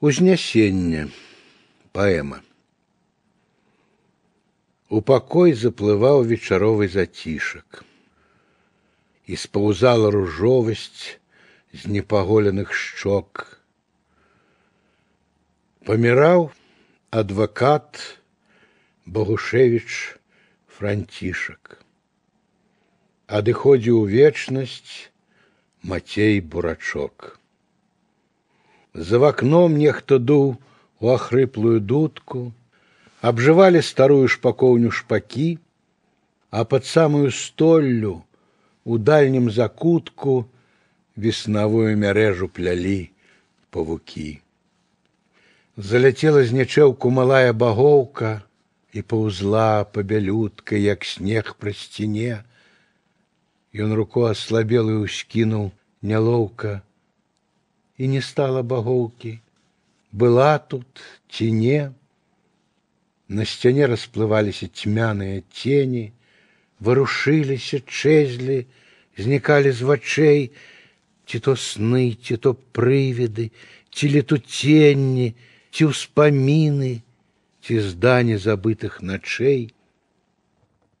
Узнясенне. 0.00 1.10
Паэма. 1.92 2.38
У 4.88 5.00
пакой 5.04 5.52
заплываў 5.52 6.22
вечаровы 6.30 6.86
зацішак. 6.88 7.82
І 9.28 9.36
спаўзала 9.36 10.08
ружовасць 10.14 11.20
з 11.76 11.92
непаголеных 11.96 12.72
шчок. 12.72 13.60
Паміраў 15.84 16.48
адвакат 17.20 18.00
Богушевич 19.04 20.16
Францішак. 20.78 21.84
Адыходзіў 23.28 24.00
вечнасць 24.08 25.12
Мацей 25.84 26.40
бурачок. 26.40 27.36
За 28.94 29.18
вакном 29.18 29.76
нехто 29.78 30.18
дуў 30.18 30.58
у 31.00 31.08
ахрыплую 31.08 31.80
дудку, 31.80 32.52
обживали 33.20 33.80
старую 33.80 34.28
шпаковню 34.28 34.90
шпаки, 34.90 35.58
а 36.50 36.64
под 36.64 36.84
самую 36.86 37.30
столлю 37.30 38.24
у 38.84 38.98
дальнем 38.98 39.50
закутку 39.50 40.48
веснавую 41.16 41.96
мярежу 41.96 42.48
плялі 42.48 43.10
павукі. 43.70 44.40
Заляцела 45.76 46.44
з 46.44 46.52
нячэўку 46.52 47.10
малая 47.10 47.52
багоўка 47.52 48.42
і 48.92 49.02
паўзла 49.02 49.84
пабялютка, 49.84 50.76
як 50.76 51.04
снег 51.04 51.54
пры 51.56 51.72
сцяне. 51.72 52.42
Ён 53.72 53.94
руку 53.94 54.26
аслабелую 54.26 55.06
скінуў 55.06 55.70
нялоўка 56.02 56.82
і 57.98 58.08
не 58.08 58.22
стала 58.24 58.62
багоўкі, 58.62 59.38
была 60.12 60.58
тут 60.58 61.02
ці 61.28 61.52
не. 61.52 61.92
На 63.28 63.44
сцяне 63.44 63.86
расплываліся 63.86 64.66
цьмяныя 64.72 65.44
цені, 65.52 66.10
варушыліся, 66.80 67.78
чэзлі, 67.84 68.66
знікалі 69.20 69.70
з 69.70 69.80
вачэй, 69.86 70.42
ці 71.26 71.38
то 71.38 71.54
сны, 71.54 72.16
ці 72.16 72.36
то 72.42 72.56
прывіды, 72.74 73.52
ці 73.92 74.10
летуценні, 74.16 75.36
ці 75.70 75.92
ўспаміны, 75.92 77.04
ці 77.62 77.74
здані 77.84 78.40
забытых 78.40 78.98
начэй. 79.04 79.70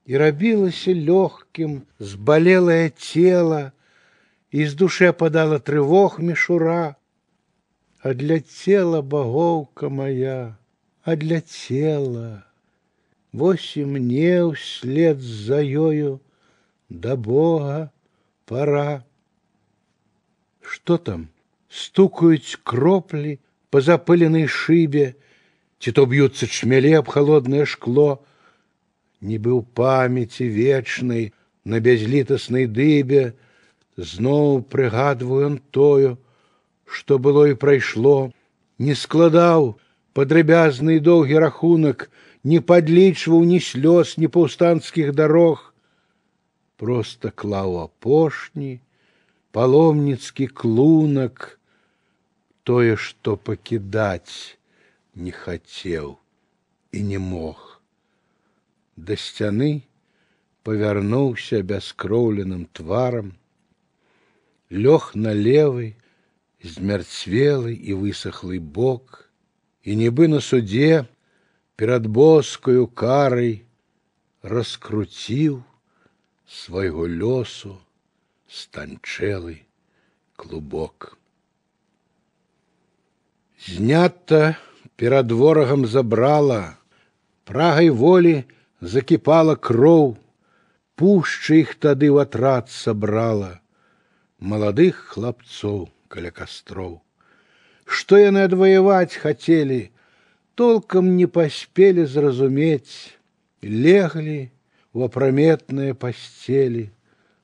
І 0.06 0.12
рабілася 0.20 0.94
лёгкім, 0.94 1.82
збалелае 1.98 2.94
цела, 2.94 3.72
і 4.50 4.66
з 4.66 4.74
душе 4.74 5.12
падала 5.12 5.58
трывог 5.58 6.20
мішура, 6.20 6.96
а 8.02 8.14
для 8.14 8.40
цела 8.40 9.02
багоўка 9.02 9.88
моя, 9.88 10.56
а 11.02 11.16
для 11.16 11.40
цела. 11.40 12.42
Вось 13.32 13.76
і 13.76 13.84
мне 13.86 14.42
ўслед 14.42 15.20
за 15.22 15.62
ёю 15.62 16.18
да 16.88 17.14
Бога 17.14 17.92
пора. 18.44 19.04
Что 20.60 20.98
там? 20.98 21.28
Стукаюць 21.70 22.58
кроплі 22.64 23.38
по 23.70 23.80
запыленной 23.80 24.50
шибе, 24.50 25.14
ці 25.78 25.94
то 25.94 26.06
б'юцца 26.10 26.50
чмялі 26.50 26.98
аб 26.98 27.06
холодное 27.06 27.62
шкло, 27.62 28.26
нібы 29.22 29.54
ў 29.54 29.62
памяці 29.62 30.50
вечнай 30.50 31.30
на 31.64 31.78
бязлітаснай 31.78 32.66
дыбе 32.66 33.38
зноў 33.96 34.62
прыгадваю 34.74 35.46
он 35.46 35.56
тою, 35.70 36.16
што 36.86 37.18
было 37.18 37.46
і 37.52 37.54
прайшло, 37.54 38.32
не 38.78 38.94
складаў 38.94 39.76
падрабязны 40.16 40.98
доўгі 41.00 41.38
рахунак, 41.44 42.10
не 42.44 42.60
падлічваў 42.60 43.44
ні 43.44 43.60
слёз, 43.60 44.16
ні 44.16 44.28
паўстанцкіх 44.28 45.12
дарог, 45.14 45.74
просто 46.80 47.30
клаў 47.30 47.78
апошні 47.84 48.80
паломніцкі 49.52 50.46
клунак, 50.46 51.58
тое, 52.64 52.96
што 52.96 53.36
пакідаць 53.36 54.56
не 55.14 55.32
хацеў 55.34 56.16
і 56.92 57.02
не 57.02 57.18
мог. 57.18 57.80
Да 58.96 59.16
сцяны 59.16 59.70
павярнуўся 60.62 61.62
бяскроўленым 61.66 62.66
тварам, 62.72 63.32
лёг 64.70 65.14
на 65.14 65.32
левый, 65.34 65.96
змярцвелы 66.62 67.74
і 67.74 67.96
высохлый 67.96 68.58
бок, 68.58 69.30
і 69.82 69.96
нібы 69.96 70.28
на 70.28 70.40
суде 70.40 71.06
перад 71.76 72.06
боскаю 72.06 72.86
карай 72.86 73.64
раскруціў 74.42 75.62
свайго 76.46 77.06
лёсу 77.06 77.78
станчэлы 78.46 79.64
клубок. 80.36 81.16
Знята 83.66 84.56
перад 84.96 85.32
ворагам 85.32 85.86
забрала, 85.86 86.76
прагай 87.44 87.90
волі 87.90 88.44
закіпала 88.80 89.56
кроў, 89.56 90.16
пушча 90.96 91.56
іх 91.64 91.76
тады 91.80 92.12
ў 92.12 92.28
атрад 92.28 92.68
сабрала 92.68 93.60
маладых 94.40 94.96
хлапцоў 95.12 95.88
каля 96.08 96.30
кастроў. 96.30 97.00
Што 97.84 98.18
яны 98.18 98.44
адваяваць 98.48 99.18
хацелі, 99.20 99.90
толкам 100.54 101.16
не 101.16 101.26
паспелі 101.26 102.06
зразумець, 102.06 103.16
леглі 103.62 104.50
у 104.92 105.04
апраметныя 105.06 105.94
пасцелі, 105.94 106.88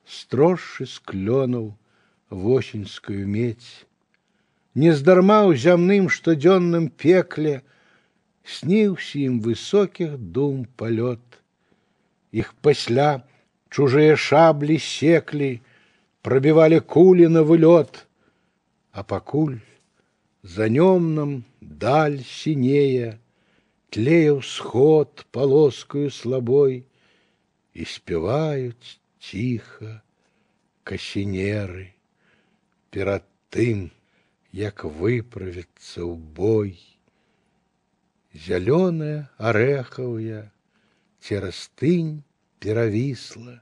строшшы 0.07 0.87
з 0.87 1.03
клёнаў 1.03 1.75
восеньскую 2.29 3.27
медь. 3.27 3.87
Нездарма 4.75 5.41
ў 5.47 5.57
зямным 5.57 6.07
штодзённым 6.13 6.89
пекле 6.89 7.61
сніўся 8.45 9.19
ім 9.25 9.39
высокіх 9.41 10.17
дум 10.17 10.67
палёт. 10.77 11.23
Іх 12.31 12.53
пасля 12.61 13.23
чужыя 13.69 14.15
шаблі 14.15 14.77
секлі, 14.79 15.61
пробивали 16.21 16.79
кули 16.79 17.27
на 17.27 17.43
вылет, 17.43 18.07
а 18.91 19.03
покуль 19.03 19.59
за 20.41 20.69
немном 20.69 21.43
даль 21.61 22.23
синея, 22.23 23.19
тлея 23.89 24.39
всход 24.39 25.25
полоскую 25.31 26.11
слабой, 26.11 26.85
и 27.73 27.85
спевают 27.85 28.77
тихо 29.19 30.01
касінеры 30.83 31.93
перад 32.89 33.27
тым, 33.53 33.91
як 34.49 34.81
выправіцца 34.87 36.01
ў 36.01 36.15
бой. 36.17 36.79
Зялёная 38.33 39.29
арэхаўя 39.37 40.49
цераз 41.21 41.59
тынь 41.75 42.23
перавісла, 42.63 43.59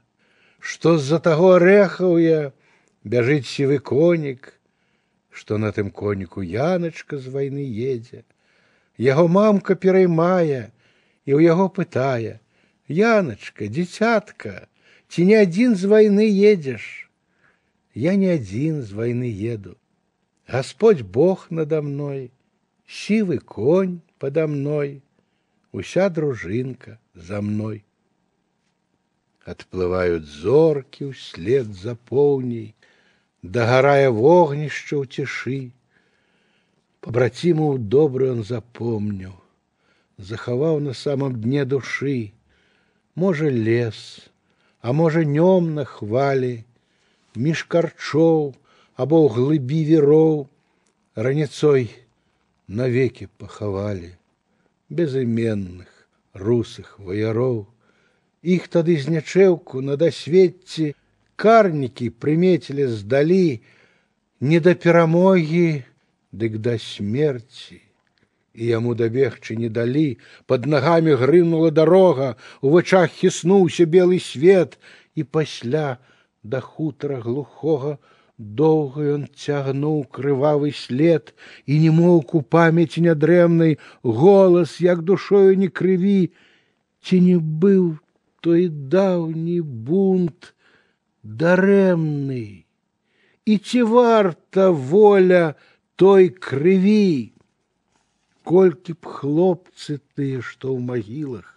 што 0.60 0.98
з-за 0.98 1.18
таго 1.22 1.56
арэхаўя 1.56 2.52
бяжыць 3.04 3.46
сівы 3.46 3.78
конік, 3.78 4.52
што 5.30 5.58
на 5.62 5.70
тым 5.76 5.90
коніку 5.90 6.42
яначка 6.42 7.18
з 7.18 7.32
вайны 7.34 7.64
едзе. 7.66 8.24
Яго 8.98 9.28
мамка 9.28 9.76
пераймае 9.76 10.72
і 11.28 11.30
ў 11.36 11.40
яго 11.44 11.68
пытае: « 11.68 12.88
Яначка, 12.88 13.66
дзіцятка, 13.66 14.66
ці 15.08 15.26
не 15.30 15.36
адзін 15.42 15.74
з 15.74 15.90
вайны 15.90 16.26
едзеш? 16.26 17.10
Я 17.94 18.14
не 18.14 18.32
адзін 18.34 18.82
з 18.82 18.92
вайны 18.92 19.28
еду. 19.54 19.76
Господь 20.46 21.02
Бог 21.02 21.46
надо 21.50 21.82
мной, 21.82 22.30
сівы 22.86 23.38
конь 23.38 24.00
подо 24.18 24.46
мной, 24.46 25.02
уся 25.72 26.08
дружынка 26.08 26.98
за 27.14 27.40
мной. 27.42 27.84
Отплывают 29.46 30.24
зоркі 30.26 31.12
ўслед 31.12 31.70
за 31.70 31.94
поўняй, 32.10 32.74
дагорая 33.42 34.10
вогнішча 34.10 34.98
ў 34.98 35.04
цішы. 35.06 35.58
Побратиму 36.98 37.78
добры 37.78 38.30
он 38.34 38.42
запомніў, 38.42 39.36
захаваў 40.18 40.80
на 40.82 40.94
самом 40.94 41.38
дне 41.38 41.64
душы, 41.64 42.32
можа 43.14 43.46
лес, 43.46 44.00
а 44.82 44.92
можа 44.92 45.22
нём 45.22 45.74
на 45.78 45.84
хвалі, 45.84 46.64
між 47.36 47.62
карчоў 47.70 48.56
або 48.96 49.16
ў 49.22 49.28
глыбі 49.38 49.80
вероў 49.94 50.34
раніцой 51.14 51.86
навеки 52.66 53.28
пахавалі 53.38 54.12
безыменных 54.90 55.88
русых 56.34 56.98
ваяроў. 56.98 57.66
Іх 58.42 58.68
тады 58.68 58.94
знячэўку 59.02 59.82
на 59.82 59.96
дасвецці 59.98 60.94
карнікі 61.36 62.10
прыметілі 62.22 62.86
здалі, 62.86 63.60
не 64.40 64.60
да 64.60 64.74
перамогі 64.74 65.82
дык 66.32 66.58
да 66.60 66.76
смерці 66.78 67.80
і 68.56 68.66
яму 68.72 68.94
дабегчы 68.96 69.56
не 69.56 69.68
далі 69.68 70.18
под 70.46 70.66
нагамі 70.66 71.16
грынула 71.20 71.70
дарога 71.70 72.36
у 72.60 72.72
вачах 72.74 73.12
хіснуўся 73.12 73.86
белы 73.96 74.20
свет 74.20 74.78
і 75.14 75.24
пасля 75.24 75.96
да 76.42 76.60
хутара 76.60 77.20
глухога 77.24 77.96
доўга 78.36 79.04
ён 79.16 79.26
цягнуў 79.32 80.04
крывавы 80.12 80.72
след 80.76 81.32
і 81.64 81.80
не 81.84 81.92
моўк 81.98 82.34
у 82.36 82.42
памяці 82.56 83.04
нядрэмнай 83.08 83.78
голас 84.02 84.80
як 84.80 85.02
душою 85.02 85.56
не 85.56 85.68
крыві 85.68 86.32
ці 87.00 87.20
не 87.28 87.36
быў 87.40 87.96
той 88.40 88.68
даўні 88.68 89.60
бунт 89.60 90.52
дарэмны 91.22 92.66
і 93.46 93.58
ці 93.58 93.82
варта 93.90 94.70
воля 94.70 95.54
той 95.96 96.28
крыві 96.28 97.32
колькі 98.46 98.94
б 98.94 99.10
хлопцы 99.18 99.98
тыя, 100.14 100.38
што 100.38 100.70
ў 100.74 100.80
магілах 100.90 101.56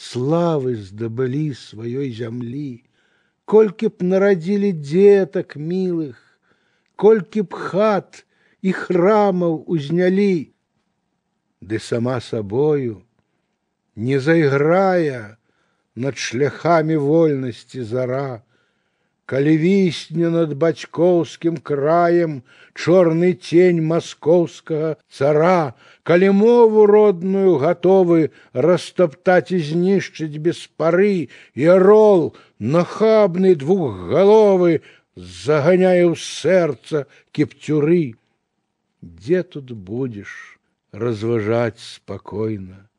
славы 0.00 0.76
здабылі 0.78 1.50
сваёй 1.58 2.10
зямлі, 2.16 2.86
колькі 3.44 3.90
б 3.90 4.06
нарадзілі 4.12 4.70
дзетак 4.78 5.58
мілых, 5.58 6.16
колькі 6.96 7.44
б 7.44 7.58
хат 7.66 8.22
і 8.62 8.72
храмаў 8.76 9.60
узнялі, 9.66 10.54
ды 11.60 11.82
сама 11.82 12.20
сабою 12.24 13.02
не 13.96 14.22
зайграя 14.22 15.36
над 15.96 16.18
шляхамі 16.18 16.96
вольнасці 16.96 17.82
зара, 17.84 18.42
калі 19.30 19.52
вісне 19.62 20.30
над 20.34 20.54
бацькоўскім 20.58 21.58
краем 21.62 22.40
чорны 22.74 23.30
цень 23.38 23.82
маскоўскага 23.90 24.96
цара, 25.06 25.74
калі 26.02 26.30
мову 26.38 26.86
родную 26.90 27.54
гатовы 27.62 28.30
растаптаць 28.66 29.54
і 29.54 29.60
знішчыць 29.68 30.42
без 30.46 30.64
пары 30.80 31.28
і 31.54 31.68
арол 31.76 32.24
нахабны 32.58 33.54
двухгаловы 33.54 34.80
заганяе 35.14 36.10
ў 36.10 36.18
сэрца 36.18 37.06
кіпцюры. 37.30 38.18
Дзе 38.98 39.46
тут 39.46 39.70
будзеш 39.70 40.34
разважаць 40.90 41.78
спакойна, 41.78 42.90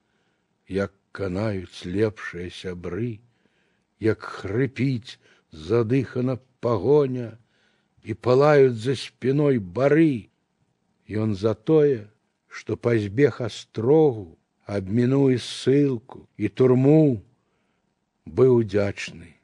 як 0.67 0.94
канаюць 1.15 1.85
лепшыя 1.85 2.49
сябры, 2.49 3.19
як 3.99 4.21
хрыпіць 4.21 5.19
задыхана 5.51 6.39
погоня, 6.59 7.37
и 8.03 8.13
палают 8.13 8.75
за 8.75 8.95
спиной 8.95 9.59
бары. 9.59 10.29
И 11.05 11.15
он 11.15 11.35
за 11.35 11.53
тое, 11.55 12.09
что 12.47 12.77
пазбег 12.77 13.41
астрогу, 13.41 14.37
абмінуе 14.65 15.37
ссылку 15.37 16.29
и 16.37 16.47
турму, 16.47 17.21
быў 18.25 18.61
удзячны, 18.63 19.35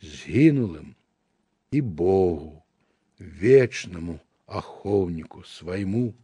згінулым 0.00 0.96
и 1.70 1.80
Богу, 1.80 2.64
вечному 3.18 4.18
ахоўніку 4.46 5.44
свайму. 5.44 6.14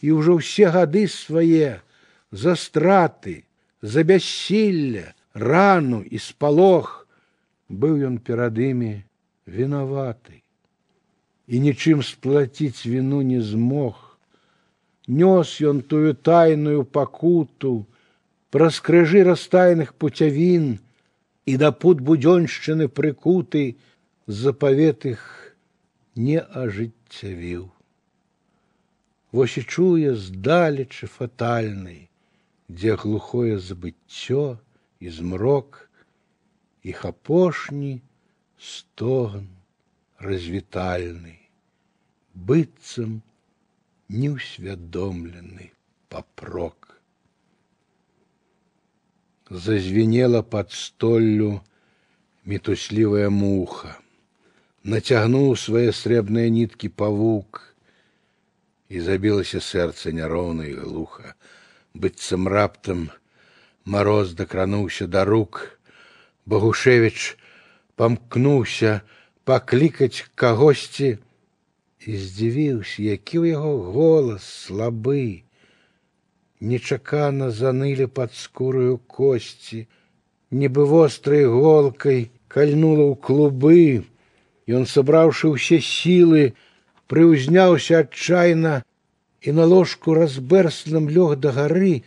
И 0.00 0.10
уже 0.10 0.36
все 0.38 0.70
годы 0.70 1.08
свои 1.08 1.80
за 2.30 2.54
страты, 2.54 3.46
за 3.82 4.02
бяссілля, 4.02 5.14
рану 5.38 6.02
и 6.02 6.18
спалох 6.18 7.06
быў 7.68 8.02
ён 8.08 8.18
перад 8.18 8.58
імі 8.58 9.04
вінаваты 9.46 10.42
і 11.46 11.60
нічым 11.64 12.02
сплаціць 12.02 12.86
віну 12.86 13.22
не 13.22 13.40
змог 13.44 14.18
нёс 15.20 15.54
ён 15.70 15.80
тую 15.92 16.12
тайную 16.30 16.84
пакуту 16.84 17.86
праз 18.50 18.80
крыжы 18.80 19.24
растайных 19.30 19.94
пуцявін 19.94 20.78
і 21.46 21.56
да 21.62 21.72
пут 21.72 22.00
будзёншчыны 22.04 22.88
прыкуты 22.88 23.64
запавет 24.26 25.06
іх 25.14 25.24
не 26.16 26.40
ажыццявіў 26.40 27.68
Вось 29.30 29.58
і 29.60 29.62
чуе 29.68 30.16
здалечы 30.16 31.06
фатальнай, 31.06 32.08
дзе 32.72 32.96
глухое 32.96 33.58
забыццё 33.58 34.58
і 35.00 35.10
змрок 35.10 35.88
іх 36.82 37.04
апошні 37.04 38.00
стоган 38.58 39.48
развітальны, 40.18 41.38
быццам 42.34 43.22
неўсвядомлены 44.08 45.70
папрок. 46.08 47.00
Зазвенела 49.50 50.42
под 50.42 50.72
столлю 50.72 51.60
мітуслівая 52.44 53.30
муха, 53.30 53.96
нацягнуў 54.84 55.56
свае 55.56 55.92
срэбныя 55.92 56.52
ніткі 56.52 56.88
павук, 56.88 57.64
і 58.88 59.00
забілася 59.04 59.60
сэрца 59.60 60.12
няроўна 60.12 60.64
і 60.68 60.74
глуха, 60.80 61.34
быццам 61.94 62.48
раптам 62.48 63.10
мароз 63.84 64.34
дакрануўся 64.34 65.06
да 65.06 65.24
рук, 65.24 65.78
Богушевич 66.46 67.36
памкнуўся 67.96 69.00
паклікаць 69.48 70.28
кагосьці 70.34 71.18
і 72.06 72.12
здзівіўся, 72.16 73.02
які 73.02 73.36
ў 73.42 73.44
яго 73.56 73.72
голас 73.92 74.44
слабы. 74.66 75.44
Нечакана 76.60 77.50
занылі 77.54 78.06
пад 78.06 78.34
скурую 78.34 78.98
косці, 79.06 79.86
нібы 80.50 80.84
вострай 80.90 81.44
голкай 81.46 82.30
кальнула 82.48 83.04
ў 83.08 83.14
клубы. 83.28 84.04
Ён, 84.68 84.84
сабраўшы 84.84 85.52
ўсе 85.54 85.80
сілы, 85.80 86.52
прыўзняўся 87.08 88.04
адчайна 88.04 88.82
і 89.42 89.52
на 89.52 89.64
ложку 89.64 90.14
разбэрслым 90.18 91.08
лёг 91.08 91.36
да 91.42 91.54
гары 91.56 92.02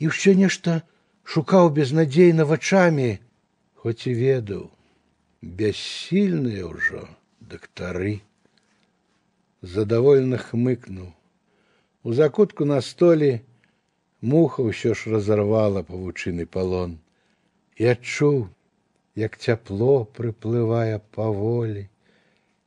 і 0.00 0.04
ўсё 0.12 0.32
нешта 0.36 0.80
шукаў 1.24 1.70
безнадзейна 1.76 2.46
вачамі 2.48 3.10
хоць 3.80 4.04
і 4.10 4.12
ведаў, 4.16 4.64
бяссільныя 5.40 6.68
ўжо 6.68 7.06
дактары. 7.40 8.20
Задавольна 9.62 10.36
хмыкнуў. 10.40 11.12
У 12.04 12.12
закутку 12.16 12.64
на 12.68 12.80
столі 12.84 13.40
муха 14.20 14.64
ўсё 14.68 14.92
ж 14.92 15.12
разарвала 15.16 15.84
павучыны 15.84 16.44
палон 16.44 16.96
і 17.80 17.88
адчуў, 17.92 18.48
як 19.16 19.36
цяпло 19.40 20.04
прыплывае 20.16 21.00
паволі, 21.16 21.88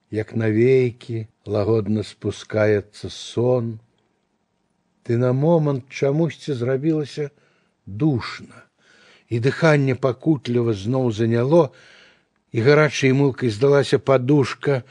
як 0.10 0.34
навейкі 0.38 1.26
лагодна 1.46 2.02
спускаецца 2.06 3.10
сон. 3.10 3.78
Ты 5.08 5.18
на 5.18 5.34
момант 5.34 5.90
чамусьці 5.90 6.54
зрабілася 6.54 7.30
душна 7.86 8.64
і 9.34 9.40
дыханне 9.40 9.96
пакутліва 9.98 10.74
зноў 10.78 11.12
заняло, 11.12 11.74
і 12.54 12.62
гарачай 12.62 13.14
мылкай 13.18 13.50
здалася 13.50 13.98
падушка, 14.00 14.84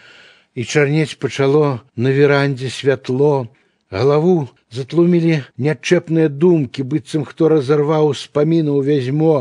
і 0.55 0.64
чарнець 0.64 1.17
пачало 1.17 1.81
на 1.97 2.11
верандзе 2.11 2.69
святло, 2.69 3.49
галаву 3.91 4.49
затлумілі 4.75 5.45
нячэпныя 5.57 6.29
думкі, 6.29 6.83
быццам 6.83 7.25
хто 7.29 7.49
разарваў 7.52 8.12
спаміну 8.19 8.76
ў 8.76 8.83
вязьмо 8.88 9.37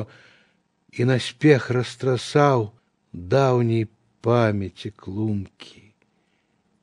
і 0.93 1.07
наспех 1.09 1.71
растрасаў 1.71 2.69
даўняй 3.11 3.89
памяці 4.21 4.93
клумкі. 4.95 5.83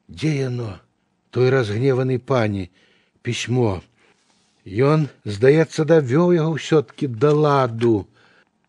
Дзе 0.08 0.34
яно, 0.50 0.80
той 1.30 1.54
разгневаны 1.54 2.18
пані, 2.18 2.68
пісьмо, 3.22 3.82
Ён, 4.68 5.08
здаецца, 5.24 5.84
давёў 5.88 6.34
яго 6.36 6.60
ўсё-ткі 6.60 7.08
да 7.08 7.32
ладу, 7.32 8.04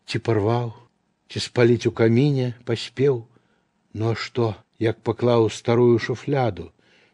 ці 0.08 0.16
парваў, 0.24 0.72
ці 1.28 1.38
спаліць 1.44 1.86
у 1.86 1.92
каміне 1.92 2.54
паспеў, 2.64 3.26
Ну 3.92 4.10
а 4.10 4.14
што, 4.14 4.54
як 4.78 5.02
паклаў 5.02 5.50
старую 5.50 5.98
шуфляду, 5.98 6.70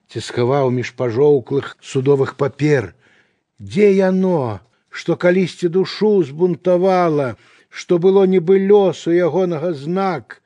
ці 0.09 0.21
схаваў 0.21 0.71
між 0.71 0.93
пажоўклых 0.95 1.77
судовых 1.81 2.37
папер, 2.37 2.95
Дзе 3.59 3.91
яно, 3.97 4.61
што 4.91 5.17
калісьці 5.17 5.69
душу 5.69 6.23
збунтавала, 6.23 7.37
што 7.71 7.99
было 7.99 8.25
нібы 8.29 8.61
лёсу 8.61 9.11
ягонага 9.11 9.73
знак. 9.73 10.43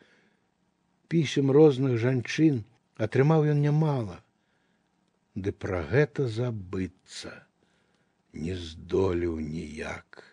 Пісем 1.10 1.50
розных 1.50 1.98
жанчын 1.98 2.62
атрымаў 2.96 3.50
ён 3.52 3.60
нямала, 3.66 4.22
ды 5.35 5.51
пра 5.51 5.83
гэта 5.91 6.27
забыцца 6.27 7.31
не 8.33 8.55
здолеў 8.55 9.39
ніяк. 9.39 10.23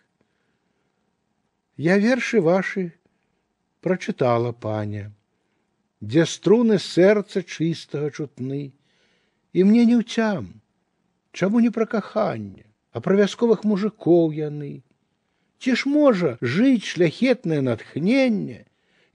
Я 1.77 1.97
вершы 1.97 2.41
вашы 2.41 2.91
прачытала 3.81 4.51
паня, 4.51 5.11
дзе 6.01 6.25
струны 6.25 6.79
сэрца 6.79 7.43
чыстага 7.43 8.11
чутны, 8.11 8.65
і 9.53 9.63
мне 9.69 9.85
не 9.85 9.99
ўцям, 10.01 10.51
Чаму 11.33 11.59
не 11.59 11.69
пра 11.73 11.85
каханне, 11.89 12.65
а 12.93 13.01
пра 13.01 13.17
вясковых 13.17 13.63
мужикоў 13.65 14.35
яны. 14.37 14.85
Ці 15.57 15.73
ж 15.81 15.89
можа 15.89 16.33
жыць 16.55 16.85
шляхетнае 16.85 17.61
натхненне 17.65 18.59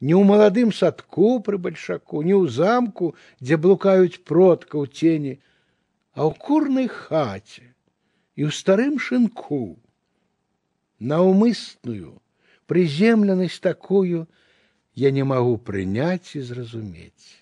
не 0.03 0.15
ў 0.19 0.23
маладым 0.27 0.73
садку 0.75 1.39
пры 1.47 1.63
бальшаку, 1.63 2.25
не 2.27 2.35
ў 2.35 2.51
замку, 2.51 3.15
дзе 3.39 3.55
блукаюць 3.55 4.19
продка 4.31 4.83
ў 4.83 4.91
цені, 4.91 5.39
а 6.18 6.30
ў 6.30 6.32
курнай 6.38 6.88
хаце 6.88 7.66
і 8.38 8.48
ў 8.48 8.52
старым 8.54 9.00
шынку. 9.02 9.78
Наўмысную 11.00 12.20
прыземленасць 12.70 13.60
такую 13.60 14.26
я 14.96 15.10
не 15.12 15.24
магу 15.24 15.58
прыняць 15.58 16.36
і 16.38 16.42
зразумець. 16.50 17.42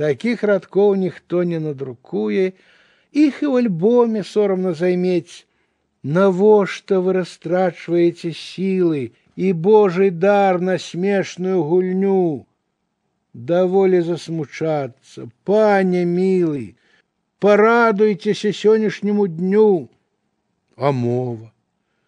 Такіх 0.00 0.42
радкоў 0.50 0.94
ніхто 0.96 1.42
не 1.44 1.60
надрукуе, 1.62 2.52
іх 3.12 3.42
і 3.42 3.46
ў 3.46 3.54
альбоме 3.64 4.22
сорамна 4.24 4.74
займець. 4.74 5.46
Навошта 6.02 6.98
вы 7.04 7.12
растрачваеце 7.20 8.32
сілы 8.32 9.12
і 9.36 9.52
Божий 9.52 10.10
дар 10.10 10.60
на 10.60 10.78
смешную 10.78 11.60
гульню? 11.62 12.46
Даволі 13.34 14.00
засмучацца, 14.06 15.28
пане 15.44 16.06
мілы, 16.08 16.74
парадуйцеся 17.44 18.52
сённяшняму 18.52 19.26
дню, 19.26 19.88
а 20.76 20.92
мова, 20.92 21.52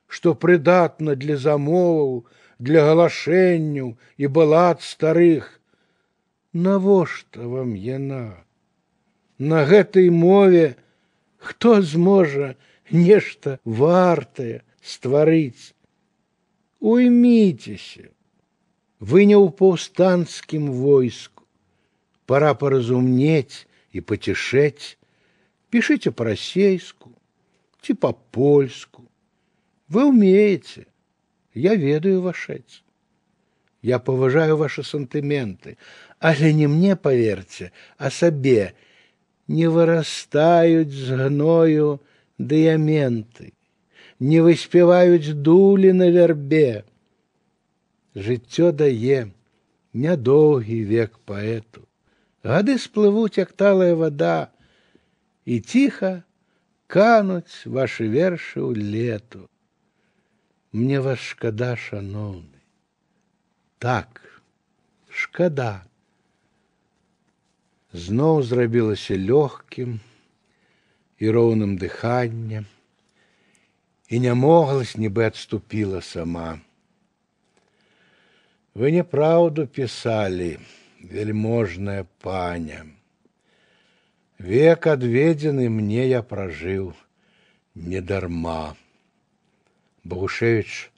што 0.07 0.35
прыдатна 0.35 1.17
для 1.17 1.37
замоваў, 1.37 2.27
для 2.59 2.85
галашэнняў 2.87 3.97
і 4.17 4.27
балад 4.29 4.85
старых. 4.85 5.59
Навошта 6.53 7.49
вам 7.49 7.73
яна? 7.75 8.45
На 9.39 9.65
гэтай 9.65 10.12
мове 10.12 10.77
хто 11.41 11.81
зможа 11.83 12.55
нешта 12.93 13.59
вартае 13.65 14.62
стварыць? 14.85 15.73
Уйміцеся, 16.79 18.12
вы 19.01 19.25
не 19.25 19.39
ў 19.39 19.49
паўстанцкім 19.59 20.71
войску, 20.77 21.49
пора 22.27 22.53
паразумнець 22.55 23.67
і 23.97 24.05
пацішэць, 24.05 24.99
пішыце 25.71 26.12
па-расейску 26.12 27.12
ці 27.83 27.95
па-польску. 27.95 29.09
Вы 29.89 30.07
умеете, 30.07 30.87
я 31.55 31.75
ведаю 31.75 32.23
вашец. 32.23 32.83
Я 33.83 33.99
поважаю 33.99 34.57
ваши 34.57 34.85
сантыменты, 34.85 35.77
але 36.21 36.53
не 36.53 36.69
мне 36.69 36.95
поверьте, 36.95 37.73
а 37.99 38.11
сабе 38.11 38.75
не 39.49 39.67
вырастаюць 39.67 40.95
з 40.95 41.19
гною 41.19 42.01
дыяменты, 42.39 43.53
не 44.21 44.41
выспяваюць 44.41 45.35
дулі 45.35 45.93
на 45.93 46.09
вярбе. 46.15 46.85
Жыццё 48.15 48.71
дае 48.71 49.33
нядоўгі 49.93 50.79
век 50.87 51.19
паэту. 51.27 51.83
Гады 52.45 52.79
сплывуць, 52.79 53.39
як 53.39 53.53
талая 53.53 53.95
вода, 53.95 54.53
і 55.47 55.61
ціха 55.61 56.23
кануць 56.87 57.67
ваши 57.67 58.09
вершы 58.09 58.61
ў 58.61 58.77
лету. 58.77 59.49
Мне 60.73 61.01
вас 61.01 61.21
шкада, 61.21 61.77
шаноўны. 61.77 62.61
Так, 63.79 64.21
шкада. 65.09 65.85
Зноў 67.93 68.41
зрабілася 68.43 69.19
лёгкім 69.21 70.01
і 71.21 71.31
роўным 71.37 71.77
дыханнем, 71.77 72.65
і 74.09 74.21
нямогласць 74.21 74.97
нібы 74.97 75.29
адступіла 75.29 76.01
сама. 76.01 76.61
Вы 78.73 78.97
няпраўду 78.97 79.69
пісалі, 79.69 80.57
вельможная 81.05 82.09
паня. 82.25 82.89
Век 84.39 84.87
адведзены 84.91 85.69
мне 85.71 86.09
я 86.09 86.23
пражыў 86.23 86.95
недарма. 87.75 88.77
Богушевич 90.05 90.91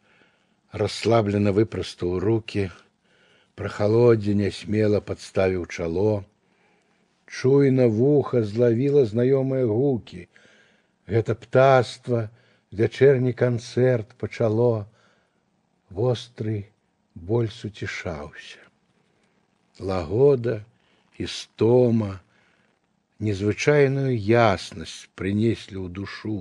расслабленно 0.73 1.53
выпростал 1.53 2.19
руки, 2.19 2.71
прохолодзе 3.55 4.35
нясмела 4.35 5.01
подставіў 5.01 5.67
чало, 5.67 6.25
чуйна 7.29 7.87
вуха 7.87 8.43
злавіла 8.43 9.05
знаёмыя 9.05 9.69
гукі. 9.69 10.27
Гэта 11.07 11.37
птаства, 11.37 12.31
вячэрні 12.73 13.37
канцэрт 13.37 14.17
пачало, 14.17 14.89
востры 15.91 16.73
боль 17.15 17.53
суцішаўся. 17.53 18.65
Лагода 19.79 20.65
і 21.19 21.27
стома, 21.29 22.25
незвычайную 23.19 24.13
яснасць 24.15 25.09
прынеслі 25.15 25.79
ў 25.85 25.89
душу, 26.01 26.41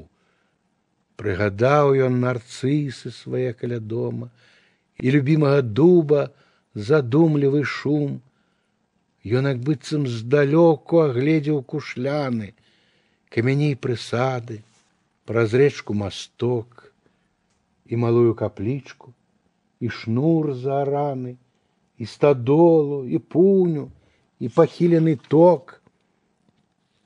Прыгадаў 1.23 1.93
ён 2.05 2.15
нарцысы 2.23 3.11
свае 3.13 3.53
каля 3.53 3.77
дома 3.79 4.29
і 4.97 5.13
любімага 5.15 5.61
дуба 5.61 6.23
задумлівы 6.73 7.61
шум. 7.63 8.21
Ён 9.23 9.47
як 9.47 9.61
быццам 9.67 10.07
здалёку 10.09 11.03
агледзеў 11.05 11.61
кушляны, 11.63 12.49
камяней 13.29 13.77
прысады, 13.77 14.59
праз 15.29 15.53
рэчку 15.53 15.93
масток 15.93 16.91
і 17.85 17.95
малую 18.03 18.33
каплічку, 18.35 19.13
і 19.79 19.89
шнур 19.89 20.53
за 20.57 20.81
раны, 20.83 21.37
і 21.97 22.05
стадолу, 22.09 23.05
і 23.07 23.21
пуню, 23.21 23.91
і 24.39 24.49
пахілены 24.49 25.15
ток. 25.29 25.79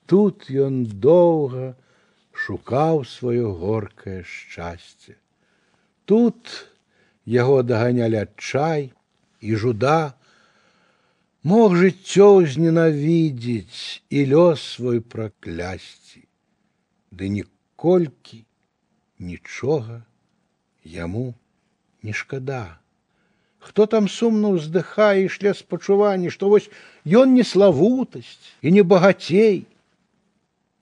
Тут 0.07 0.47
ён 0.47 0.85
доўга, 0.85 1.75
шукаў 2.31 3.03
сваё 3.03 3.51
горкае 3.51 4.23
шчасце. 4.23 5.17
Тут 6.07 6.53
яго 7.27 7.59
даганялі 7.63 8.23
адчай 8.23 8.93
і 9.43 9.59
жуда, 9.59 10.15
мог 11.43 11.75
жыццё 11.75 12.47
зненавідзець 12.47 13.99
і 14.07 14.23
лёс 14.31 14.63
свой 14.63 15.03
праклясці, 15.03 16.23
ды 17.11 17.27
ніколькі 17.27 18.43
нічога 19.19 20.01
яму 20.83 21.33
не 22.03 22.13
шкада. 22.13 22.79
Хто 23.59 23.85
там 23.91 24.07
сумна 24.07 24.55
ўздыхае 24.55 25.27
і 25.27 25.31
шле 25.35 25.51
спачуванні, 25.51 26.31
што 26.31 26.47
вось 26.47 26.71
ён 27.03 27.35
не 27.35 27.43
славутасць 27.43 28.55
і 28.61 28.71
не 28.71 28.83
багацей, 28.83 29.67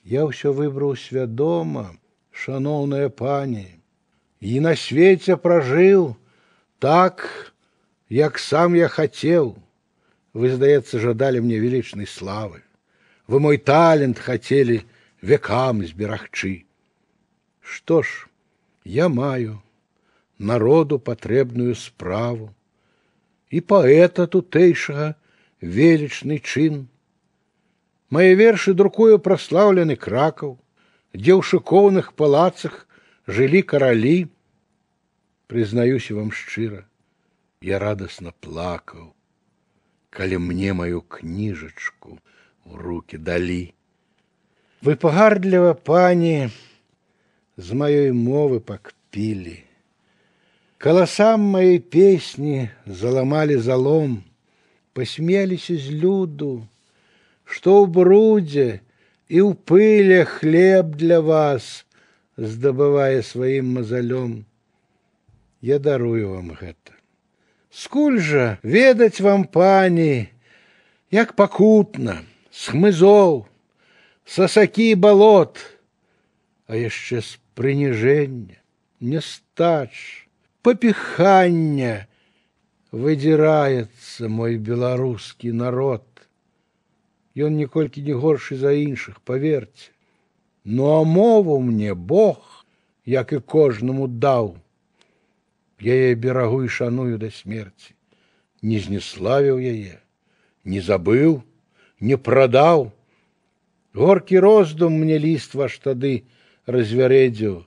я 0.09 0.25
ўсё 0.29 0.53
выбраў 0.53 0.93
свядома, 0.99 1.97
шаноўная 2.31 3.09
пані, 3.09 3.67
і 4.39 4.59
на 4.61 4.75
свеце 4.75 5.35
пражыў 5.35 6.13
так, 6.79 7.25
як 8.09 8.39
сам 8.39 8.75
я 8.75 8.87
хацеў. 8.87 9.55
Вы, 10.35 10.51
здаецца, 10.51 10.99
жадалі 10.99 11.41
мне 11.41 11.57
велічнай 11.63 12.05
славы. 12.05 12.61
Вы 13.27 13.39
мой 13.39 13.57
талент 13.57 14.19
хацелі 14.19 14.83
векам 15.21 15.81
зберагчы. 15.81 16.65
Што 17.61 18.03
ж, 18.03 18.27
я 18.83 19.09
маю 19.09 19.61
народу 20.37 20.99
патрэбную 20.99 21.73
справу 21.75 22.51
і 23.49 23.61
паэта 23.61 24.27
тутэйшага 24.27 25.15
велічны 25.61 26.37
чын 26.43 26.85
Мае 28.09 28.35
вершы 28.39 28.73
друкуе 28.73 29.17
праслаўлены 29.17 29.95
кракаў, 29.97 30.57
дзе 31.13 31.33
ў 31.35 31.41
шыкоўных 31.41 32.13
палацах 32.13 32.85
жылі 33.27 33.61
каралі. 33.61 34.29
Прызнаюся 35.49 36.15
вам 36.17 36.31
шчыра, 36.31 36.85
я 37.61 37.79
радасна 37.79 38.33
плакаў, 38.41 39.13
калі 40.09 40.37
мне 40.41 40.73
маю 40.73 41.01
кніжачку 41.01 42.17
у 42.65 42.77
руки 42.77 43.17
далі. 43.17 43.73
Вы 44.85 44.95
пагардліва 44.95 45.73
пані 45.73 46.49
з 47.57 47.67
маёй 47.73 48.11
мовы 48.13 48.59
пакпілі. 48.59 49.63
Каласам 50.77 51.41
маёй 51.41 51.79
песні 51.79 52.69
заламалі 52.85 53.57
залом, 53.57 54.21
пасмеліся 54.93 55.77
з 55.77 55.89
люду, 55.89 56.67
што 57.49 57.83
ў 57.83 57.91
брудзе 57.97 58.69
і 59.27 59.41
ў 59.41 59.51
пыле 59.67 60.25
хлеб 60.25 60.95
для 60.95 61.21
вас 61.21 61.85
здабывае 62.37 63.21
сваім 63.23 63.79
мазалём. 63.79 64.45
Я 65.61 65.79
дарую 65.79 66.35
вам 66.35 66.51
гэта. 66.53 66.93
Скуль 67.69 68.19
жа 68.21 68.57
ведаць 68.63 69.19
вам 69.19 69.45
пані, 69.45 70.29
як 71.11 71.35
пакутна, 71.35 72.21
с 72.51 72.71
хмызоў, 72.71 73.47
сасакі 74.25 74.93
балот 74.95 75.59
а 76.67 76.77
яшчэ 76.77 77.21
з 77.21 77.37
прыніжэння, 77.57 78.57
нястач, 78.99 80.25
папіхання 80.65 82.07
выдзіраецца 82.91 84.29
мой 84.29 84.57
беларускі 84.57 85.53
народ. 85.53 86.05
Ён 87.39 87.55
ніколькі 87.59 88.01
не 88.01 88.13
горшы 88.15 88.55
за 88.55 88.71
іншых, 88.71 89.19
паверце. 89.21 89.91
Ну 90.63 90.87
а 90.97 91.03
мову 91.03 91.59
мне 91.59 91.93
Бог, 91.93 92.65
як 93.05 93.33
і 93.33 93.39
кожнаму 93.39 94.07
даў. 94.07 94.55
Я 95.79 95.93
яе 95.93 96.15
берагу 96.15 96.63
і 96.63 96.71
шаную 96.71 97.17
да 97.21 97.29
смерці, 97.29 97.93
не 98.61 98.79
знеславіў 98.79 99.59
яе, 99.59 99.99
не 100.63 100.81
забыў, 100.81 101.43
не 101.99 102.17
прадаў. 102.17 102.91
Горкі 103.93 104.39
роздум 104.39 104.95
мне 104.99 105.19
ліст 105.19 105.53
ваш 105.53 105.77
тады 105.83 106.23
развярэдзіў. 106.65 107.61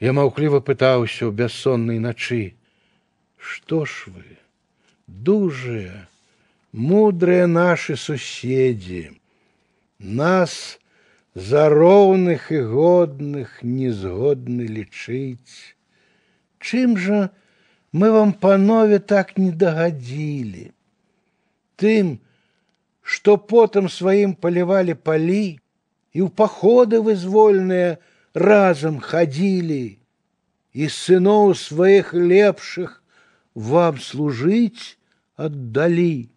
Я 0.00 0.12
маўкліва 0.16 0.60
пытаўся 0.60 1.26
ў 1.26 1.32
бяссоннай 1.32 1.98
начы: 1.98 2.54
Што 3.36 3.84
ж 3.84 4.12
вы, 4.12 4.38
дужыя, 5.06 6.06
мудрыя 6.74 7.46
нашы 7.46 7.96
суседзі, 7.96 9.18
нас 9.98 10.78
за 11.34 11.68
роўных 11.68 12.50
і 12.50 12.60
годных 12.70 13.62
не 13.62 13.92
згодны 13.92 14.66
лічыць. 14.66 15.76
Чым 16.58 16.96
жа 16.98 17.30
мы 17.92 18.10
вам 18.10 18.32
панове 18.32 18.98
так 18.98 19.38
не 19.38 19.50
дагадзілі? 19.50 20.70
Тым, 21.76 22.18
што 23.02 23.36
потым 23.38 23.88
сваім 23.88 24.34
палівалі 24.34 24.94
палі 24.94 25.58
і 26.12 26.18
ў 26.22 26.28
паходы 26.30 27.00
вызвольныя 27.00 27.98
разам 28.34 29.00
хадзілі, 29.00 29.98
і 30.72 30.84
сыноў 30.86 31.54
сваіх 31.58 32.14
лепшых 32.14 33.02
вам 33.54 33.98
служыць 33.98 34.98
аддалі. 35.36 36.30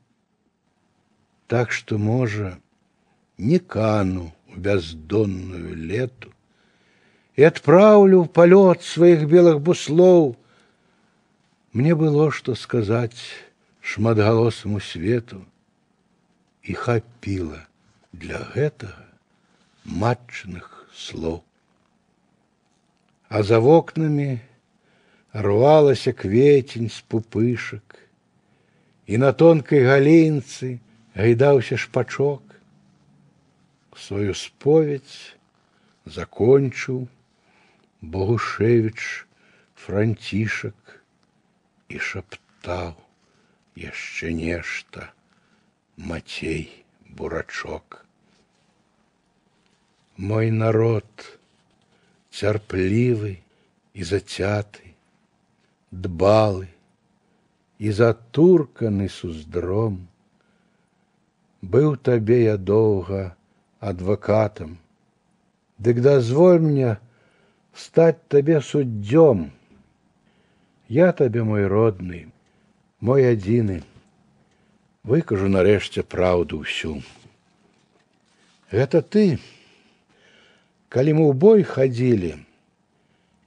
Так 1.47 1.71
што 1.71 1.97
можа, 1.97 2.57
не 3.37 3.59
кану 3.59 4.31
у 4.53 4.59
бяздонную 4.59 5.75
лету 5.75 6.31
і 7.35 7.45
адпраўлю 7.49 8.23
ў 8.23 8.27
палёт 8.29 8.85
сваіх 8.85 9.25
белых 9.29 9.59
буслоў. 9.61 10.35
Мне 11.73 11.95
было 11.97 12.29
што 12.29 12.53
сказаць 12.53 13.17
шматгалосаму 13.81 14.79
свету 14.79 15.41
і 16.63 16.77
хапіла 16.77 17.65
для 18.13 18.39
гэтага 18.53 19.09
матчных 19.83 20.87
слоў. 20.93 21.41
А 23.33 23.41
за 23.41 23.57
вокнамі 23.57 24.37
рвалася 25.33 26.13
кветень 26.13 26.89
з 26.93 27.01
пупышак, 27.09 27.97
і 29.09 29.17
на 29.17 29.33
тонкай 29.33 29.81
галінцы 29.81 30.77
гайдаўся 31.17 31.77
шпачок. 31.77 32.41
Сваю 33.97 34.33
споведь 34.33 35.35
закончыў 36.05 37.07
Богушевич 38.01 39.25
францішак 39.75 40.75
і 41.89 41.99
шаптаў 41.99 42.97
яшчэ 43.77 44.33
нешта 44.33 45.13
Мацей 45.97 46.83
бурачок. 47.09 48.05
Мой 50.17 50.49
народ 50.51 51.05
цярплівы 52.33 53.37
і 53.93 54.01
зацяты, 54.03 54.93
дбалы 55.91 56.67
і 57.77 57.91
затурканы 57.91 59.09
суздром. 59.09 60.07
Быў 61.62 61.96
табе 61.96 62.44
я 62.44 62.56
доўга 62.56 63.34
адвакатам, 63.80 64.78
Дык 65.78 66.00
дазволь 66.02 66.58
мне 66.58 66.98
стаць 67.72 68.18
табе 68.26 68.60
суддзём. 68.60 69.50
Я 70.88 71.12
табе 71.12 71.44
мой 71.46 71.66
родны, 71.70 72.32
мой 72.98 73.30
адзіны, 73.30 73.82
выкажу 75.06 75.46
нарэшце 75.46 76.02
праўду 76.02 76.66
ўсю. 76.66 76.98
Гэта 78.74 79.02
ты, 79.02 79.38
калі 80.90 81.14
мы 81.14 81.24
ў 81.30 81.32
бой 81.46 81.62
хадзілі, 81.62 82.34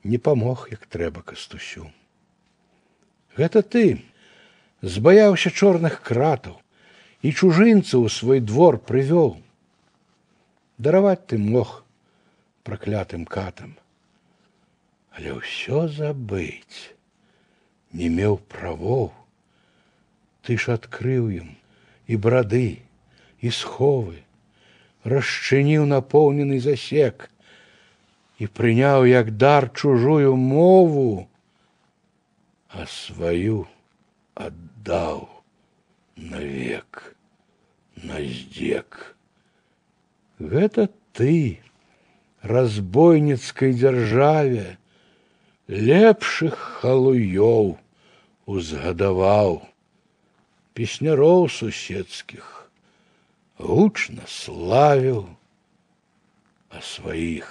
не 0.08 0.18
памог, 0.18 0.68
як 0.72 0.88
трэба 0.88 1.28
кастусю. 1.28 1.92
Гэта 3.36 3.60
ты 3.60 4.00
збаяўся 4.82 5.52
чорных 5.52 6.00
кратаў 6.00 6.62
і 7.23 7.33
чужынцаў 7.33 8.07
у 8.07 8.13
свой 8.13 8.41
двор 8.41 8.79
прывёў. 8.79 9.37
Дараваць 10.79 11.27
ты 11.33 11.39
мог 11.39 11.83
праклятым 12.63 13.25
катам, 13.25 13.77
але 15.17 15.39
ўсё 15.39 15.87
забыць 15.89 16.93
не 17.97 18.09
меў 18.13 18.37
правоў. 18.53 19.13
Ты 20.43 20.59
ж 20.61 20.77
адкрыў 20.79 21.31
ім 21.33 21.49
і 22.07 22.19
брады, 22.23 22.83
і 23.41 23.51
сховы, 23.51 24.21
расчыніў 25.03 25.87
напоўнены 25.87 26.61
засек 26.61 27.31
і 28.39 28.47
прыняў 28.47 29.07
як 29.09 29.33
дар 29.41 29.71
чужую 29.73 30.37
мову, 30.37 31.27
а 32.69 32.85
сваю 32.87 33.65
аддаў 34.35 35.25
навек 36.21 37.15
на 37.97 38.21
здзек. 38.21 39.17
Гэта 40.39 40.89
ты, 41.13 41.61
разбойніцкай 42.43 43.73
дзяржаве, 43.73 44.77
лепшых 45.69 46.59
халуёў 46.83 47.79
узгадаваў 48.47 49.65
песняроў 50.77 51.49
суседскіх 51.49 52.69
гучна 53.59 54.29
славіў, 54.29 55.25
а 56.69 56.81
сваіх 56.85 57.49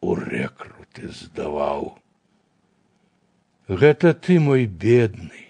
у 0.00 0.16
рэкруты 0.16 1.12
здаваў. 1.12 1.98
Гэта 3.68 4.14
ты 4.16 4.40
мой 4.40 4.64
бедны, 4.64 5.44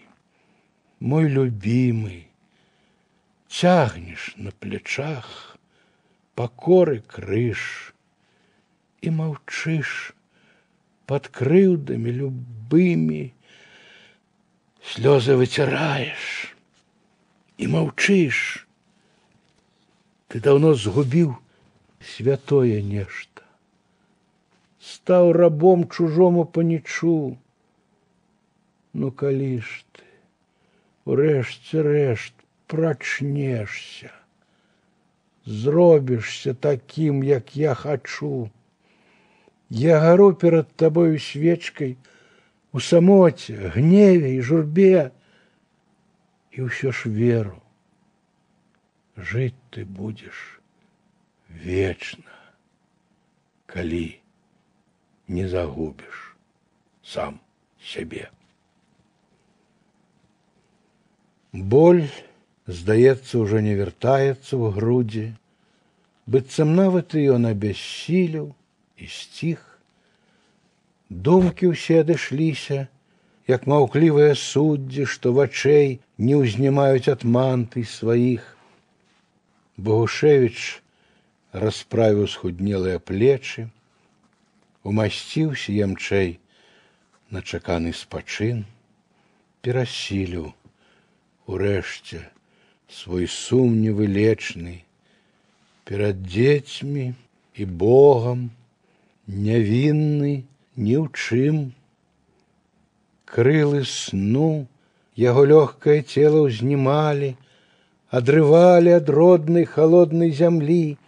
мой 1.01 1.29
любімы, 1.29 2.27
цягнеш 3.49 4.35
на 4.37 4.51
плячах 4.53 5.57
пакоры 6.39 7.01
крыж 7.01 7.93
і 9.03 9.11
маўчыш 9.17 10.15
под 11.11 11.29
крыўдамі 11.35 12.15
любымі 12.21 13.23
слёзы 14.93 15.37
выцираешь 15.37 16.55
и 17.59 17.67
молчишь. 17.67 18.67
Ты 20.29 20.41
давно 20.41 20.75
згубіў 20.75 21.35
святое 22.01 22.81
нешта, 22.81 23.43
стаў 24.79 25.33
рабом 25.37 25.89
чужому 25.89 26.45
панічу. 26.47 27.37
Ну 28.95 29.11
калі 29.11 29.59
ж 29.59 29.85
ты 29.93 30.04
урэшце 31.05 31.83
рэшт 31.83 32.35
прачнешся, 32.67 34.11
зробішся 35.45 36.55
таким, 36.55 37.23
як 37.23 37.57
я 37.57 37.75
хачу. 37.75 38.51
Я 39.71 40.01
гару 40.01 40.35
перад 40.35 40.69
табою 40.75 41.19
свечкой, 41.19 41.97
у 42.73 42.81
самоце, 42.81 43.55
гневе 43.75 44.35
і 44.35 44.43
журбе 44.43 45.11
і 46.51 46.67
ўсё 46.67 46.95
ж 46.95 47.11
веру. 47.11 47.59
Жыць 49.19 49.59
ты 49.75 49.85
будзеш 49.85 50.61
вечна, 51.51 52.35
калі 53.67 54.19
не 55.27 55.47
загубіш 55.51 56.35
сам 57.03 57.41
сябе. 57.83 58.31
Боль, 61.55 62.07
здаецца, 62.67 63.39
уже 63.39 63.63
не 63.63 63.75
вяртаецца 63.75 64.55
ў 64.55 64.71
грудзі, 64.77 65.27
быццам 66.31 66.77
нават 66.79 67.19
і 67.19 67.27
ён 67.39 67.51
абяссіліў 67.51 68.55
і 69.01 69.07
сціх, 69.11 69.71
Думкі 71.11 71.75
ўсе 71.75 72.07
адышліся, 72.07 72.87
як 73.51 73.67
маўклівыя 73.67 74.35
суддзі, 74.39 75.07
што 75.11 75.35
вачэй 75.35 75.99
не 76.23 76.39
ўзнімаюць 76.39 77.11
ад 77.11 77.27
манты 77.27 77.83
сваіх. 77.83 78.45
Богушевич 79.75 80.79
расправіў 81.51 82.31
схуднелыя 82.31 83.03
плечы, 83.03 83.67
умасціўся 84.87 85.75
ямчэй 85.75 86.39
на 87.35 87.43
чаканы 87.43 87.91
спачын, 87.91 88.63
перасіліў 89.67 90.55
урэшце 91.47 92.23
свой 92.91 93.27
сумневы 93.27 94.07
вечны 94.07 94.83
перад 95.91 96.23
дзецьмі 96.23 97.13
і 97.55 97.65
Богам, 97.67 98.51
нявінны 99.27 100.47
ні 100.77 100.95
ў 101.03 101.07
чым. 101.15 101.57
Крылы 103.27 103.83
сну 103.87 104.67
яго 105.19 105.43
лёгкае 105.51 106.03
цела 106.03 106.47
ўзнімалі, 106.47 107.35
адрывалі 108.11 108.95
ад 108.99 109.11
роднай 109.11 109.67
холоднай 109.67 110.31
зямлі, 110.35 110.99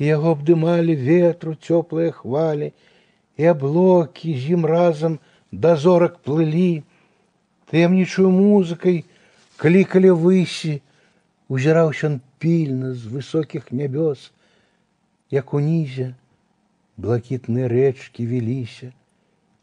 і 0.00 0.02
яго 0.04 0.36
абдымалі 0.36 0.96
ветру 0.96 1.56
цёплыя 1.56 2.12
хвалі, 2.12 2.72
і 3.36 3.52
аблокі 3.52 4.32
з 4.36 4.56
ім 4.56 4.64
разам 4.68 5.20
да 5.52 5.76
зорак 5.76 6.20
плылі, 6.24 6.84
таямнічую 7.72 8.32
музыкай 8.32 9.04
клікалі 9.60 10.10
высі, 10.10 10.80
узіраўся 11.48 12.08
ён 12.12 12.20
пільна 12.38 12.92
з 12.94 13.08
высокіх 13.08 13.72
нябёс, 13.72 14.30
як 15.30 15.54
унізе 15.54 16.12
блакітныя 16.96 17.68
рэчкі 17.68 18.26
віліся, 18.26 18.92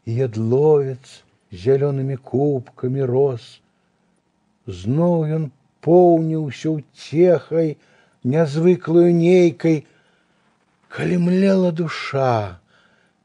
і 0.04 0.10
ядловец 0.28 1.24
зялёнымі 1.50 2.16
кубкамі 2.18 3.04
рос. 3.08 3.60
Зноў 4.66 5.26
ён 5.38 5.44
поўніўся 5.84 6.74
ўцехай, 6.74 7.76
нязвыклую 8.24 9.12
нейкай, 9.12 9.84
калі 10.88 11.18
млела 11.28 11.70
душа 11.70 12.58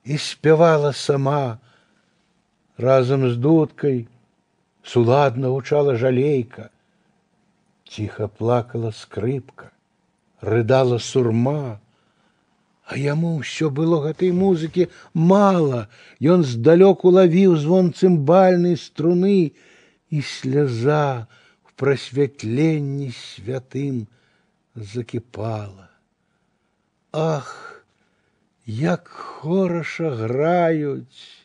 і 0.04 0.18
спявала 0.18 0.92
сама, 0.92 1.60
разам 2.78 3.30
з 3.30 3.38
дудкай 3.38 4.08
суладна 4.84 5.50
гучала 5.50 5.96
жалейка, 5.96 6.70
ціха 7.88 8.28
плакала 8.28 8.92
скрыпка, 8.92 9.72
рыдала 10.42 10.98
сурма, 10.98 11.80
а 12.90 12.98
яму 12.98 13.38
ўсё 13.38 13.70
было 13.70 14.02
гэтай 14.02 14.32
музыкі 14.34 14.90
мала, 15.14 15.88
Ён 16.20 16.44
здалёк 16.44 17.06
улавіў 17.06 17.54
звон 17.56 17.94
цымбальнай 17.94 18.76
струны, 18.78 19.54
і 20.10 20.22
сляза 20.22 21.28
в 21.62 21.74
прасвятленні 21.78 23.14
святым 23.14 24.08
закіпала. 24.74 25.90
Ах, 27.14 27.86
як 28.66 29.08
хораша 29.08 30.10
граюць, 30.10 31.43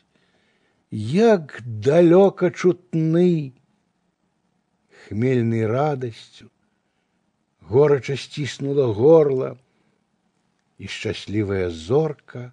як 0.91 1.61
далёка 1.65 2.51
чутны, 2.51 3.53
хмельнай 5.05 5.65
радасцю, 5.67 6.49
горача 7.59 8.17
сціснула 8.17 8.93
горла, 8.93 9.57
і 10.77 10.87
шчаслівая 10.87 11.69
зорка 11.69 12.51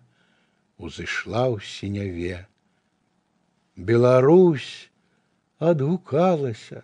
узышла 0.79 1.51
ў 1.51 1.59
сіняве. 1.62 2.46
Беларусь 3.77 4.90
адгукалася, 5.59 6.83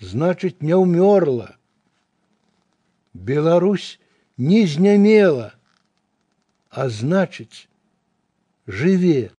значыць, 0.00 0.60
не 0.60 0.76
ўмёрла. 0.76 1.56
Беларусь 3.14 4.00
не 4.36 4.66
знямела, 4.66 5.54
а 6.70 6.88
значыць, 6.88 7.68
жыве. 8.66 9.32